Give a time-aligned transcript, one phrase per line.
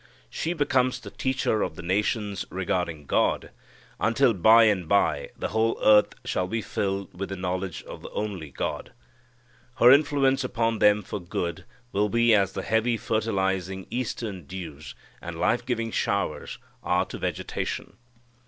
[0.31, 3.51] She becomes the teacher of the nations regarding God,
[3.99, 8.09] until by and by the whole earth shall be filled with the knowledge of the
[8.09, 8.93] only God.
[9.75, 15.35] Her influence upon them for good will be as the heavy fertilizing eastern dews and
[15.35, 17.95] the life giving showers are to vegetation.